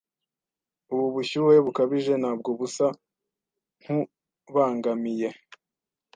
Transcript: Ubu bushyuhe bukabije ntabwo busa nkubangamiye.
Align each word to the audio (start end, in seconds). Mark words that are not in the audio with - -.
Ubu 0.93 1.07
bushyuhe 1.15 1.57
bukabije 1.65 2.13
ntabwo 2.21 2.49
busa 2.59 2.87
nkubangamiye. 3.81 5.29